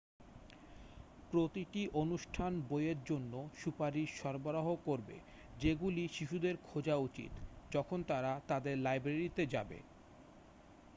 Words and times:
প্রতিটি 1.31 1.81
অনুষ্ঠান 1.93 2.51
বইয়ের 2.69 2.99
জন্য 3.05 3.33
সুপারিশ 3.55 4.09
সরবরাহও 4.19 4.75
করবে 4.85 5.15
যেগুলি 5.55 6.03
শিশুদের 6.07 6.55
খোঁজা 6.63 6.95
উচিত 6.99 7.31
যখন 7.71 7.99
তারা 8.03 8.31
তাদের 8.47 8.75
লাইব্রেরিতে 8.77 9.43
যাবে 9.47 9.77